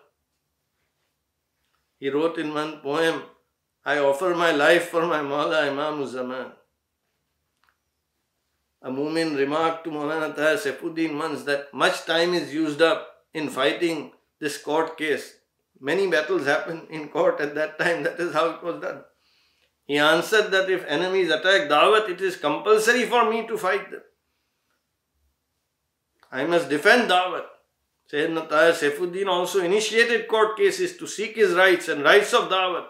He 2.00 2.10
wrote 2.10 2.38
in 2.38 2.54
one 2.54 2.80
poem, 2.82 3.24
I 3.84 3.98
offer 3.98 4.36
my 4.36 4.52
life 4.52 4.90
for 4.90 5.06
my 5.06 5.20
Mawla 5.20 5.68
Imam 5.70 6.06
Zaman. 6.08 6.52
A 8.82 8.90
Mumin 8.90 9.36
remarked 9.38 9.84
to 9.84 9.90
Maulana 9.90 10.34
Tahir 10.34 10.58
Saifuddin 10.58 11.18
once 11.18 11.44
that 11.44 11.74
much 11.74 12.06
time 12.06 12.34
is 12.34 12.54
used 12.54 12.82
up 12.82 13.08
in 13.34 13.50
fighting 13.50 14.12
this 14.40 14.58
court 14.58 14.98
case. 14.98 15.36
Many 15.82 16.08
battles 16.08 16.46
happened 16.46 16.88
in 16.90 17.10
court 17.10 17.42
at 17.42 17.56
that 17.56 17.78
time. 17.80 18.04
That 18.04 18.20
is 18.20 18.34
how 18.34 18.52
it 18.52 18.64
was 18.64 18.82
done. 18.82 19.04
He 19.86 19.98
answered 19.98 20.52
that 20.52 20.70
if 20.70 20.86
enemies 20.86 21.30
attack 21.30 21.68
Dawat, 21.68 22.10
it 22.10 22.22
is 22.22 22.38
compulsory 22.38 23.06
for 23.06 23.30
me 23.30 23.48
to 23.48 23.58
fight 23.58 23.90
them. 23.92 24.02
I 26.32 26.46
must 26.46 26.70
defend 26.70 27.10
Dawat. 27.10 27.46
Saifuddin 28.12 29.28
also 29.28 29.62
initiated 29.62 30.28
court 30.28 30.58
cases 30.58 30.98
to 30.98 31.08
seek 31.08 31.36
his 31.36 31.54
rights 31.54 31.88
and 31.88 32.04
rights 32.04 32.34
of 32.34 32.50
Dawat. 32.50 32.88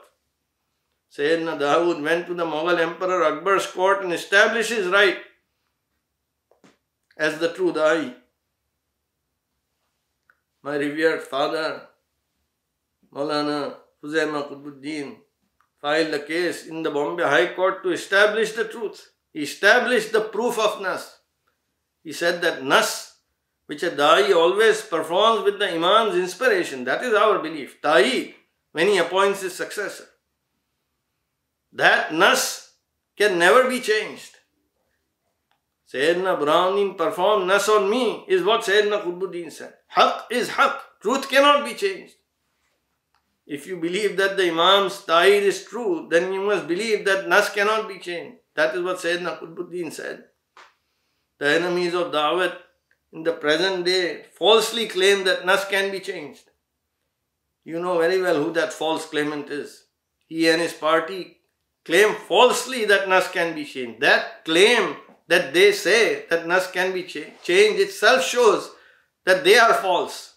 Sayyidina 1.16 1.60
Dawood 1.60 2.04
went 2.04 2.28
to 2.28 2.34
the 2.34 2.46
Mughal 2.46 2.80
Emperor 2.80 3.24
Akbar's 3.24 3.66
court 3.68 4.04
and 4.04 4.14
established 4.14 4.72
his 4.72 4.88
right 4.88 5.18
as 7.18 7.40
the 7.40 7.52
true 7.52 7.74
Dai. 7.74 8.14
My 10.62 10.76
revered 10.76 11.22
father, 11.22 11.88
Maulana 13.14 13.76
Khuzaima 14.04 14.50
Qutbuddin, 14.50 15.18
filed 15.82 16.14
a 16.14 16.20
case 16.20 16.68
in 16.68 16.84
the 16.84 16.92
Bombay 16.92 17.24
High 17.24 17.54
Court 17.54 17.82
to 17.84 17.92
establish 17.92 18.52
the 18.52 18.66
truth. 18.66 19.12
He 19.34 19.44
established 19.44 20.12
the 20.12 20.22
proof 20.22 20.60
of 20.60 20.82
Nas. 20.82 21.20
He 22.04 22.14
said 22.14 22.42
that 22.42 22.64
Nas, 22.64 23.16
which 23.70 23.84
a 23.84 23.92
Dai 23.92 24.32
always 24.32 24.82
performs 24.82 25.44
with 25.44 25.60
the 25.60 25.72
Imam's 25.72 26.16
inspiration, 26.16 26.86
that 26.86 27.04
is 27.04 27.14
our 27.14 27.38
belief. 27.38 27.80
Dai, 27.84 28.34
when 28.72 28.88
he 28.88 28.98
appoints 28.98 29.44
his 29.44 29.54
successor, 29.54 30.06
that 31.74 32.12
Nas 32.12 32.72
can 33.16 33.38
never 33.38 33.70
be 33.70 33.80
changed. 33.80 34.38
Sayyidina 35.94 36.40
Burhanuddin 36.40 36.98
performed 36.98 37.46
nas 37.46 37.70
on 37.70 37.88
me 37.92 38.26
is 38.28 38.42
what 38.44 38.62
Sayyidina 38.62 39.04
Qutbuddin 39.04 39.52
said. 39.52 39.76
Haq 39.86 40.26
is 40.32 40.50
haq. 40.50 40.82
Truth 41.00 41.30
cannot 41.30 41.64
be 41.64 41.76
changed. 41.76 42.16
If 43.46 43.68
you 43.68 43.78
believe 43.78 44.18
that 44.18 44.36
the 44.36 44.48
Imam's 44.48 45.04
ta'id 45.06 45.44
is 45.44 45.64
true, 45.64 46.08
then 46.10 46.34
you 46.34 46.42
must 46.42 46.68
believe 46.68 47.06
that 47.06 47.28
nas 47.28 47.50
cannot 47.52 47.88
be 47.88 48.00
changed. 48.00 48.38
That 48.56 48.74
is 48.74 48.82
what 48.82 48.98
Sayyidina 48.98 49.40
Qutbuddin 49.40 49.94
said. 49.94 50.24
The 51.38 51.50
enemies 51.50 51.94
of 51.94 52.12
Dawat 52.12 52.56
in 53.12 53.24
the 53.24 53.34
present 53.34 53.86
day 53.86 54.24
falsely 54.38 54.88
claim 54.88 55.24
that 55.24 55.46
nas 55.46 55.66
can 55.66 55.92
be 55.92 56.00
changed. 56.00 56.44
You 57.64 57.80
know 57.80 57.98
very 57.98 58.22
well 58.22 58.44
who 58.44 58.54
that 58.54 58.74
false 58.74 59.06
claimant 59.06 59.50
is. 59.50 59.86
He 60.28 60.48
and 60.50 60.62
his 60.62 60.74
party 60.74 61.38
claim 61.86 62.16
falsely 62.16 62.86
that 62.86 63.10
nas 63.10 63.28
can 63.28 63.56
be 63.56 63.66
changed. 63.66 64.02
That 64.02 64.46
claim 64.46 64.96
that 65.28 65.54
they 65.54 65.72
say 65.72 66.26
that 66.30 66.48
nas 66.48 66.68
can 66.68 66.94
be 66.94 67.04
cha- 67.04 67.34
changed 67.44 67.80
itself 67.82 68.24
shows 68.24 68.72
that 69.26 69.44
they 69.44 69.58
are 69.58 69.74
false. 69.74 70.36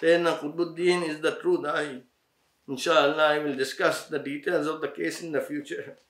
Sayyidina 0.00 0.38
Qutbuddin 0.40 1.08
is 1.08 1.20
the 1.20 1.32
true 1.36 1.62
Dai. 1.62 2.02
Inshallah, 2.68 3.28
I 3.34 3.38
will 3.38 3.54
discuss 3.54 4.06
the 4.08 4.18
details 4.18 4.66
of 4.66 4.80
the 4.80 4.88
case 4.88 5.22
in 5.22 5.32
the 5.32 5.40
future. 5.40 5.98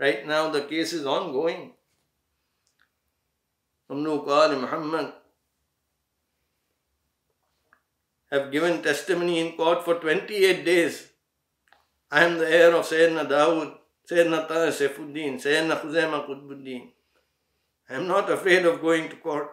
Right 0.00 0.26
now, 0.26 0.48
the 0.48 0.62
case 0.62 0.94
is 0.94 1.04
ongoing. 1.04 1.74
Mamnu 3.90 4.24
Qari 4.24 4.60
Muhammad 4.60 5.12
have 8.30 8.52
given 8.52 8.80
testimony 8.82 9.40
in 9.40 9.56
court 9.56 9.84
for 9.84 9.94
28 9.96 10.64
days. 10.64 11.08
I 12.10 12.22
am 12.24 12.38
the 12.38 12.48
heir 12.48 12.74
of 12.74 12.86
Sayyidina 12.86 13.28
Dawood, 13.28 13.74
Sayyidina 14.08 14.46
Tahir 14.46 14.70
Saifuddin, 14.70 15.42
Sayyidina 15.42 15.80
Khuzaima 15.80 16.24
Qutbuddin. 16.24 16.90
I 17.88 17.94
am 17.94 18.06
not 18.06 18.30
afraid 18.30 18.64
of 18.64 18.80
going 18.80 19.08
to 19.08 19.16
court. 19.16 19.50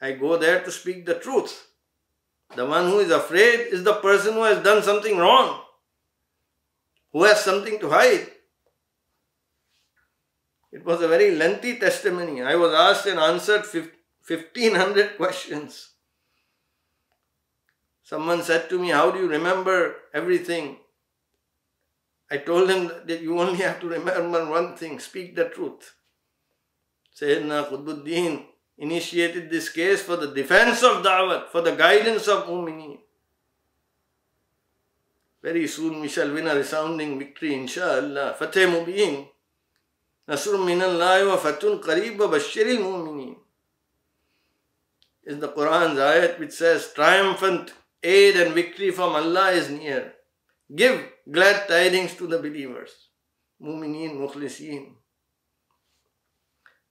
I 0.00 0.12
go 0.12 0.38
there 0.38 0.62
to 0.62 0.70
speak 0.70 1.04
the 1.04 1.16
truth. 1.16 1.66
The 2.56 2.64
one 2.64 2.86
who 2.86 3.00
is 3.00 3.10
afraid 3.10 3.60
is 3.72 3.84
the 3.84 3.94
person 3.94 4.34
who 4.34 4.44
has 4.44 4.64
done 4.64 4.82
something 4.82 5.18
wrong, 5.18 5.60
who 7.12 7.24
has 7.24 7.44
something 7.44 7.78
to 7.80 7.90
hide. 7.90 8.26
It 10.72 10.84
was 10.84 11.02
a 11.02 11.08
very 11.08 11.34
lengthy 11.34 11.78
testimony. 11.78 12.42
I 12.42 12.54
was 12.54 12.72
asked 12.72 13.06
and 13.06 13.18
answered 13.18 13.64
1500 13.66 15.16
questions. 15.16 15.90
Someone 18.02 18.42
said 18.42 18.68
to 18.70 18.78
me, 18.78 18.90
How 18.90 19.10
do 19.10 19.18
you 19.18 19.28
remember 19.28 19.96
everything? 20.14 20.78
I 22.30 22.38
told 22.38 22.70
him 22.70 22.90
that 23.06 23.20
you 23.20 23.38
only 23.40 23.58
have 23.58 23.80
to 23.80 23.88
remember 23.88 24.48
one 24.48 24.76
thing 24.76 25.00
speak 25.00 25.34
the 25.34 25.46
truth. 25.46 25.94
Sayyidina 27.16 27.68
Qutbuddin 27.68 28.44
initiated 28.78 29.50
this 29.50 29.68
case 29.68 30.02
for 30.02 30.16
the 30.16 30.28
defense 30.28 30.82
of 30.82 31.04
Dawat, 31.04 31.48
for 31.48 31.60
the 31.60 31.72
guidance 31.72 32.28
of 32.28 32.46
Mu'mineen. 32.46 32.98
Very 35.42 35.66
soon 35.66 36.00
we 36.00 36.08
shall 36.08 36.32
win 36.32 36.46
a 36.46 36.54
resounding 36.54 37.18
victory, 37.18 37.54
inshallah. 37.54 38.36
Fateh 38.38 38.66
Mubin. 38.66 39.26
Nasr 40.30 40.52
minallahi 40.52 41.26
wa 41.26 41.36
fatun 41.36 41.82
qareeb 41.82 42.16
bashiril 42.16 42.78
mu'mineen. 42.78 43.36
Is 45.24 45.40
the 45.40 45.48
Quran's 45.48 45.98
ayat 45.98 46.38
which 46.38 46.52
says, 46.52 46.92
triumphant 46.94 47.72
aid 48.00 48.36
and 48.36 48.54
victory 48.54 48.92
from 48.92 49.16
Allah 49.16 49.50
is 49.50 49.68
near. 49.70 50.12
Give 50.72 51.00
glad 51.28 51.66
tidings 51.66 52.14
to 52.14 52.28
the 52.28 52.38
believers. 52.38 52.92
Mu'mineen, 53.60 54.20
mukhliseen. 54.20 54.92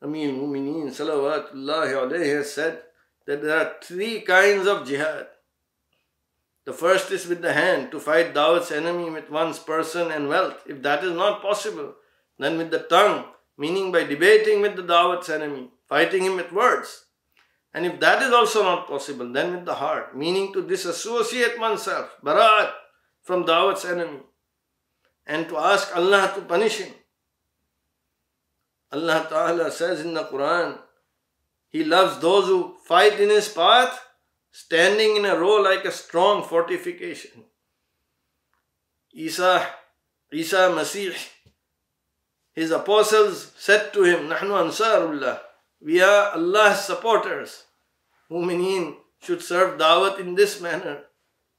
Amir 0.01 0.31
Mumineen 0.31 0.87
Salawatullahi 0.87 1.93
alayhi 1.93 2.37
has 2.37 2.53
said 2.53 2.81
that 3.25 3.41
there 3.41 3.57
are 3.57 3.75
three 3.81 4.21
kinds 4.21 4.67
of 4.67 4.87
jihad. 4.87 5.27
The 6.65 6.73
first 6.73 7.11
is 7.11 7.25
with 7.25 7.41
the 7.41 7.53
hand, 7.53 7.91
to 7.91 7.99
fight 7.99 8.33
Dawat's 8.33 8.71
enemy 8.71 9.09
with 9.09 9.29
one's 9.29 9.59
person 9.59 10.11
and 10.11 10.29
wealth. 10.29 10.61
If 10.67 10.81
that 10.83 11.03
is 11.03 11.13
not 11.13 11.41
possible, 11.41 11.95
then 12.39 12.57
with 12.57 12.71
the 12.71 12.79
tongue, 12.79 13.25
meaning 13.57 13.91
by 13.91 14.03
debating 14.05 14.61
with 14.61 14.75
the 14.75 14.83
Dawat's 14.83 15.29
enemy, 15.29 15.69
fighting 15.87 16.23
him 16.23 16.37
with 16.37 16.51
words. 16.51 17.05
And 17.73 17.85
if 17.85 17.99
that 17.99 18.23
is 18.23 18.33
also 18.33 18.63
not 18.63 18.87
possible, 18.87 19.31
then 19.31 19.53
with 19.53 19.65
the 19.65 19.75
heart, 19.75 20.17
meaning 20.17 20.51
to 20.53 20.67
disassociate 20.67 21.59
oneself, 21.59 22.15
barat, 22.23 22.73
from 23.21 23.45
Dawat's 23.45 23.85
enemy, 23.85 24.21
and 25.27 25.47
to 25.49 25.57
ask 25.57 25.95
Allah 25.95 26.31
to 26.33 26.41
punish 26.41 26.77
him. 26.77 26.93
Allah 28.91 29.27
Ta'ala 29.29 29.69
says 29.71 30.01
in 30.01 30.15
the 30.15 30.23
Quran 30.23 30.79
He 31.67 31.83
loves 31.83 32.19
those 32.19 32.47
who 32.47 32.75
fight 32.85 33.19
in 33.19 33.29
His 33.29 33.47
path, 33.47 33.99
standing 34.51 35.17
in 35.17 35.25
a 35.25 35.37
row 35.37 35.61
like 35.61 35.85
a 35.85 35.91
strong 35.91 36.43
fortification. 36.43 37.45
Isa, 39.13 39.65
Isa 40.31 40.69
Masih, 40.73 41.13
his 42.53 42.71
apostles 42.71 43.51
said 43.57 43.93
to 43.93 44.03
him, 44.03 44.29
Nahnu 44.29 44.69
Ansarullah, 44.69 45.39
we 45.81 46.01
are 46.01 46.31
Allah's 46.33 46.83
supporters. 46.83 47.63
Mu'mineen 48.29 48.95
should 49.21 49.41
serve 49.41 49.79
Dawat 49.79 50.19
in 50.19 50.35
this 50.35 50.59
manner. 50.61 51.03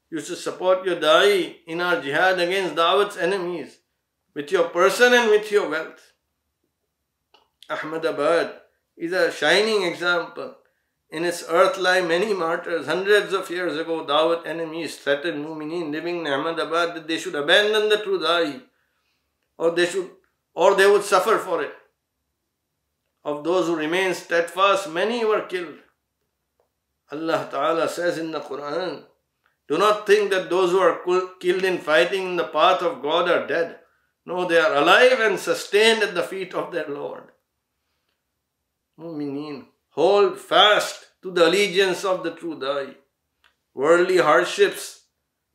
You 0.09 0.19
should 0.19 0.37
support 0.37 0.85
your 0.85 0.97
Da'i 0.97 1.55
in 1.65 1.81
our 1.81 2.01
jihad 2.01 2.39
against 2.39 2.75
Dawat's 2.75 3.17
enemies 3.17 3.77
with 4.33 4.51
your 4.51 4.69
person 4.69 5.13
and 5.13 5.29
with 5.29 5.51
your 5.51 5.69
wealth. 5.69 6.13
Ahmedabad 7.69 8.59
is 8.97 9.13
a 9.13 9.31
shining 9.31 9.83
example. 9.83 10.55
In 11.09 11.25
its 11.25 11.43
earth 11.49 11.77
lie 11.77 12.01
many 12.01 12.33
martyrs. 12.33 12.85
Hundreds 12.85 13.33
of 13.33 13.49
years 13.49 13.77
ago, 13.77 14.05
Dawat 14.05 14.45
enemies 14.45 14.97
threatened 14.97 15.45
Mu'mineen 15.45 15.91
living 15.91 16.19
in 16.19 16.27
Ahmedabad 16.27 16.95
that 16.95 17.07
they 17.07 17.17
should 17.17 17.35
abandon 17.35 17.89
the 17.89 17.97
true 17.97 18.19
Da'i 18.19 18.61
or 19.57 19.71
they 19.71 19.85
should 19.85 20.09
or 20.53 20.75
they 20.75 20.89
would 20.89 21.03
suffer 21.03 21.37
for 21.37 21.63
it. 21.63 21.73
Of 23.23 23.43
those 23.43 23.67
who 23.67 23.75
remained 23.75 24.15
steadfast, 24.15 24.89
many 24.89 25.23
were 25.23 25.41
killed. 25.41 25.77
Allah 27.11 27.47
Ta'ala 27.51 27.87
says 27.87 28.17
in 28.17 28.31
the 28.31 28.39
Quran, 28.39 29.03
Do 29.67 29.77
not 29.77 30.07
think 30.07 30.31
that 30.31 30.49
those 30.49 30.71
who 30.71 30.79
are 30.79 31.01
killed 31.39 31.63
in 31.63 31.77
fighting 31.77 32.25
in 32.25 32.35
the 32.35 32.45
path 32.45 32.81
of 32.81 33.01
God 33.01 33.29
are 33.29 33.45
dead. 33.45 33.79
No, 34.25 34.47
they 34.47 34.57
are 34.57 34.75
alive 34.75 35.19
and 35.19 35.39
sustained 35.39 36.03
at 36.03 36.13
the 36.13 36.23
feet 36.23 36.53
of 36.53 36.71
their 36.71 36.87
Lord. 36.87 37.23
Mu'mineen, 38.99 39.65
hold 39.89 40.37
fast 40.37 41.05
to 41.23 41.31
the 41.31 41.47
allegiance 41.47 42.05
of 42.05 42.23
the 42.23 42.31
true 42.31 42.57
Da'i. 42.57 42.95
Worldly 43.73 44.17
hardships, 44.17 45.05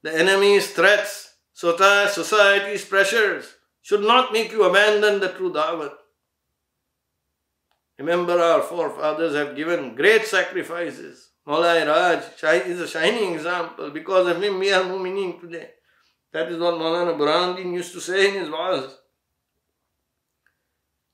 the 0.03 0.17
enemy's 0.17 0.73
threats, 0.73 1.35
society's 1.53 2.85
pressures 2.85 3.56
should 3.87 4.03
not 4.03 4.33
make 4.33 4.51
you 4.51 4.65
abandon 4.65 5.21
the 5.21 5.29
true 5.29 5.53
Dawat. 5.53 5.93
Remember, 8.01 8.33
our 8.33 8.61
forefathers 8.61 9.37
have 9.37 9.55
given 9.55 9.95
great 9.95 10.27
sacrifices. 10.27 11.31
Maulai 11.47 11.87
Raj 11.87 12.65
is 12.67 12.81
a 12.81 12.89
shining 12.89 13.35
example. 13.35 13.93
Because 13.93 14.27
of 14.27 14.43
him, 14.43 14.59
we 14.59 14.73
are 14.73 14.83
Mu'mineen 14.83 15.41
today. 15.41 15.71
That 16.33 16.51
is 16.51 16.59
what 16.59 16.75
Maulana 16.75 17.17
Burhanuddin 17.17 17.73
used 17.73 17.93
to 17.93 18.01
say 18.01 18.29
in 18.31 18.35
his 18.41 18.51
wa'az. 18.51 18.91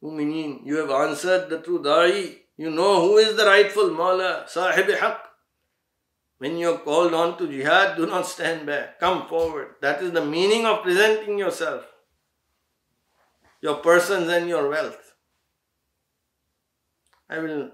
Mu'mineen, 0.03 0.65
you 0.65 0.77
have 0.79 0.91
answered 0.91 1.51
the 1.51 1.59
true 1.59 1.83
da'i. 1.83 2.39
You 2.57 2.71
know 2.71 3.03
who 3.03 3.19
is 3.19 3.37
the 3.37 3.45
rightful 3.45 3.91
Mawla, 3.91 4.49
Sahib 4.49 4.89
Haq. 4.99 5.21
When 6.39 6.57
you 6.57 6.73
are 6.73 6.79
called 6.79 7.13
on 7.13 7.37
to 7.37 7.47
jihad, 7.47 7.99
do 7.99 8.07
not 8.07 8.27
stand 8.27 8.65
back. 8.65 8.99
Come 8.99 9.29
forward. 9.29 9.75
That 9.83 10.03
is 10.03 10.13
the 10.13 10.25
meaning 10.25 10.65
of 10.65 10.83
presenting 10.83 11.39
yourself, 11.39 11.85
your 13.63 13.77
persons 13.77 14.29
and 14.29 14.49
your 14.49 14.69
wealth. 14.69 15.15
I 17.31 17.39
will 17.39 17.71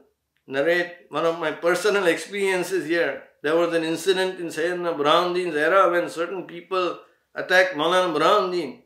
narrate 0.46 0.92
one 1.08 1.24
of 1.24 1.38
my 1.40 1.52
personal 1.52 2.06
experiences 2.06 2.86
here. 2.86 3.22
There 3.42 3.56
was 3.56 3.74
an 3.74 3.84
incident 3.84 4.38
in 4.38 4.46
Sayyidina 4.48 4.96
Burhanuddin's 4.96 5.56
era 5.56 5.90
when 5.90 6.08
certain 6.10 6.44
people 6.44 6.98
attacked 7.34 7.74
Maulana 7.74 8.14
Burhanuddin. 8.14 8.82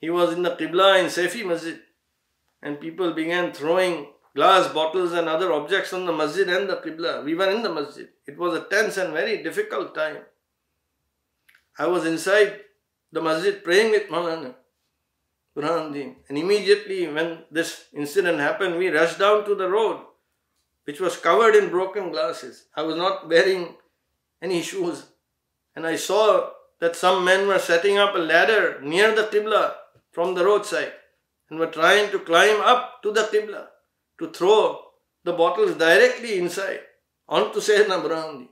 He 0.00 0.10
was 0.10 0.32
in 0.32 0.42
the 0.42 0.56
Qibla 0.56 1.00
in 1.00 1.06
Saifee 1.06 1.44
Masjid 1.44 1.78
and 2.62 2.80
people 2.80 3.12
began 3.12 3.52
throwing 3.52 4.06
glass 4.34 4.72
bottles 4.72 5.12
and 5.12 5.28
other 5.28 5.52
objects 5.52 5.92
on 5.92 6.06
the 6.06 6.12
masjid 6.12 6.48
and 6.48 6.68
the 6.68 6.76
Qibla. 6.76 7.24
We 7.24 7.34
were 7.34 7.50
in 7.50 7.62
the 7.62 7.72
masjid. 7.72 8.08
It 8.26 8.38
was 8.38 8.54
a 8.54 8.64
tense 8.64 8.96
and 8.96 9.12
very 9.12 9.42
difficult 9.42 9.94
time. 9.94 10.18
I 11.78 11.86
was 11.86 12.06
inside 12.06 12.60
the 13.12 13.20
masjid 13.20 13.62
praying 13.62 13.90
with 13.90 14.08
Maulana 14.08 14.54
Burhanuddin. 15.58 16.14
And 16.28 16.38
immediately 16.38 17.06
when 17.08 17.38
this 17.50 17.86
incident 17.92 18.38
happened, 18.38 18.76
we 18.76 18.88
rushed 18.88 19.18
down 19.18 19.44
to 19.46 19.54
the 19.54 19.68
road, 19.68 20.00
which 20.84 21.00
was 21.00 21.16
covered 21.16 21.56
in 21.56 21.70
broken 21.70 22.10
glasses. 22.10 22.66
I 22.76 22.82
was 22.82 22.96
not 22.96 23.28
wearing 23.28 23.74
any 24.40 24.62
shoes. 24.62 25.06
And 25.74 25.86
I 25.86 25.96
saw 25.96 26.50
that 26.80 26.96
some 26.96 27.24
men 27.24 27.48
were 27.48 27.58
setting 27.58 27.98
up 27.98 28.14
a 28.14 28.18
ladder 28.18 28.80
near 28.82 29.14
the 29.14 29.24
Qibla 29.24 29.74
from 30.12 30.34
the 30.34 30.44
roadside 30.44 30.92
and 31.50 31.58
were 31.58 31.66
trying 31.66 32.10
to 32.10 32.20
climb 32.20 32.60
up 32.60 33.02
to 33.02 33.12
the 33.12 33.22
Qibla 33.22 33.66
to 34.18 34.30
throw 34.30 34.80
the 35.24 35.32
bottles 35.32 35.74
directly 35.76 36.38
inside 36.38 36.80
onto 37.28 37.60
Sayyidina 37.60 38.02
Burhanuddin. 38.02 38.48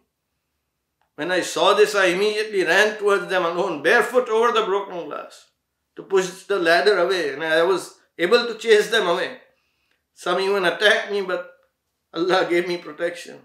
When 1.14 1.32
I 1.32 1.40
saw 1.40 1.72
this, 1.74 1.94
I 1.94 2.06
immediately 2.06 2.62
ran 2.64 2.98
towards 2.98 3.28
them 3.28 3.44
alone, 3.44 3.82
barefoot 3.82 4.28
over 4.28 4.52
the 4.52 4.66
broken 4.66 5.06
glass, 5.06 5.46
to 5.96 6.02
push 6.02 6.44
the 6.44 6.58
ladder 6.58 6.98
away 6.98 7.32
and 7.32 7.42
I 7.42 7.62
was 7.62 7.98
able 8.18 8.46
to 8.46 8.54
chase 8.54 8.90
them 8.90 9.06
away. 9.06 9.38
Some 10.14 10.40
even 10.40 10.64
attacked 10.64 11.10
me, 11.10 11.22
but 11.22 11.50
Allah 12.14 12.46
gave 12.48 12.68
me 12.68 12.78
protection. 12.78 13.38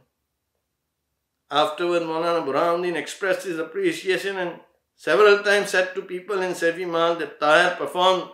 Afterward, 1.50 2.04
Maulana 2.04 2.46
Burhanuddin 2.46 2.96
expressed 2.96 3.46
his 3.46 3.60
appreciation 3.60 4.38
and 4.38 4.60
several 4.96 5.44
times 5.44 5.70
said 5.72 5.94
to 5.96 6.02
people 6.02 6.42
in 6.42 6.54
Saifee 6.54 6.88
Mahal 6.88 7.16
that 7.16 7.40
Tahir 7.40 7.76
performed 7.76 8.30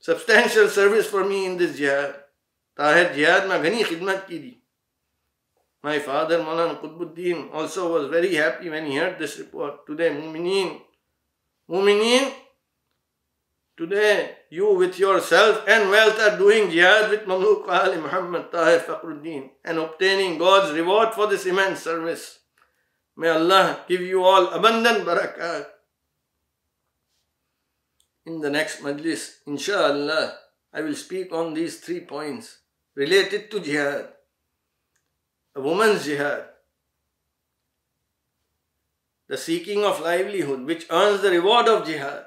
substantial 0.00 0.68
service 0.68 1.06
for 1.06 1.24
me 1.24 1.46
in 1.46 1.56
this 1.56 1.76
jihad. 1.76 2.16
Tahir 2.76 3.14
jihad 3.14 3.48
ma 3.48 3.58
ghani 3.58 3.84
khidmat 3.84 4.26
ki 4.26 4.38
di. 4.38 4.58
My 5.82 6.00
father 6.00 6.40
Maulana 6.40 6.80
Qutbuddin 6.80 7.54
also 7.54 7.92
was 7.92 8.10
very 8.10 8.34
happy 8.34 8.68
when 8.68 8.86
he 8.86 8.96
heard 8.96 9.20
this 9.20 9.38
report. 9.38 9.86
Today, 9.86 10.10
Mumineen, 10.10 10.80
Mumineen 11.70 12.32
today 13.76 14.34
you 14.50 14.74
with 14.74 14.98
yourself 14.98 15.62
and 15.68 15.90
wealth 15.90 16.18
are 16.18 16.38
doing 16.38 16.70
jihad 16.70 17.10
with 17.10 17.26
Mamluk 17.26 17.68
Ali 17.68 17.98
Muhammad 17.98 18.50
Tahir 18.50 18.80
Fakhruddin 18.80 19.50
and 19.64 19.78
obtaining 19.78 20.38
God's 20.38 20.72
reward 20.72 21.14
for 21.14 21.26
this 21.26 21.46
immense 21.46 21.82
service. 21.82 22.40
May 23.16 23.28
Allah 23.28 23.84
give 23.88 24.00
you 24.00 24.24
all 24.24 24.48
abundant 24.48 25.04
barakat 25.04 25.66
in 28.26 28.40
the 28.40 28.50
next 28.50 28.82
majlis, 28.82 29.36
inshallah, 29.46 30.36
I 30.74 30.82
will 30.82 30.96
speak 30.96 31.32
on 31.32 31.54
these 31.54 31.78
three 31.78 32.00
points 32.00 32.58
related 32.94 33.50
to 33.52 33.60
jihad. 33.60 34.08
A 35.54 35.60
woman's 35.60 36.04
jihad, 36.04 36.44
the 39.28 39.38
seeking 39.38 39.84
of 39.84 40.00
livelihood, 40.00 40.66
which 40.66 40.86
earns 40.90 41.22
the 41.22 41.30
reward 41.30 41.68
of 41.68 41.86
jihad. 41.86 42.26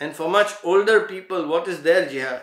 And 0.00 0.14
for 0.14 0.28
much 0.28 0.52
older 0.62 1.00
people, 1.00 1.46
what 1.48 1.68
is 1.68 1.82
their 1.82 2.08
jihad? 2.08 2.42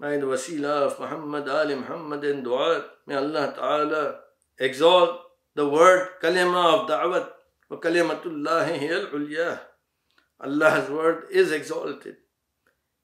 By 0.00 0.16
the 0.16 0.26
wasila 0.26 0.86
of 0.86 1.00
Muhammad 1.00 1.48
Ali 1.48 1.74
Muhammad 1.74 2.24
and 2.24 2.44
dua, 2.44 2.84
may 3.06 3.16
Allah 3.16 3.52
Ta'ala 3.54 4.20
exalt 4.58 5.20
the 5.54 5.68
word 5.68 6.08
kalima 6.22 6.80
of 6.80 6.88
da'wat 6.88 7.28
wa 7.68 7.76
kalimatullahi 7.76 8.78
hiya 8.78 9.00
al-ulyah. 9.00 9.60
Allah's 10.40 10.88
word 10.88 11.24
is 11.32 11.50
exalted. 11.50 12.16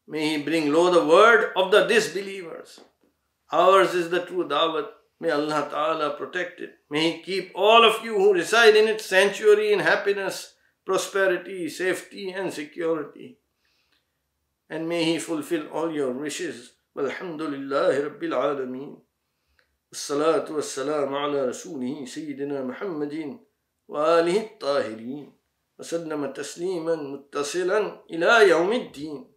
May 0.06 0.36
He 0.36 0.42
bring 0.44 0.72
low 0.72 0.90
the 0.90 1.04
word 1.04 1.52
of 1.56 1.72
the 1.72 1.86
disbelievers. 1.86 2.80
Ours 3.50 3.94
is 3.94 4.10
the 4.10 4.24
true 4.24 4.46
dawat. 4.46 4.86
May 5.18 5.30
Allah 5.30 5.66
Ta'ala 5.70 6.16
protect 6.16 6.60
it. 6.60 6.78
May 6.90 7.12
He 7.12 7.22
keep 7.22 7.52
all 7.54 7.84
of 7.84 8.04
you 8.04 8.14
who 8.14 8.34
reside 8.34 8.76
in 8.76 8.86
its 8.86 9.04
sanctuary 9.04 9.72
in 9.72 9.80
happiness, 9.80 10.53
prosperity, 10.85 11.69
safety, 11.69 12.31
and 12.31 12.53
security. 12.53 13.37
And 14.69 14.87
may 14.87 15.03
He 15.03 15.19
fulfill 15.19 15.67
all 15.69 15.91
your 15.91 16.11
wishes. 16.11 16.73
Walhamdulillahi 16.95 18.03
Rabbil 18.07 18.33
Alameen. 18.33 19.01
والصلاة 19.91 20.51
والسلام 20.51 21.15
على 21.15 21.45
رسوله 21.49 22.05
سيدنا 22.05 22.63
محمد 22.63 23.39
وآله 23.87 24.41
الطاهرين 24.41 25.33
وسلم 25.79 26.31
تسليما 26.33 26.95
متصلا 26.95 28.01
إلى 28.11 28.49
يوم 28.49 28.73
الدين 28.73 29.31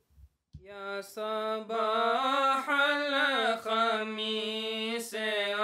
يا 0.61 1.01
صباح 1.01 2.71
الخميس 3.63 5.15
أهلا 5.15 5.15
وسهلا 5.15 5.56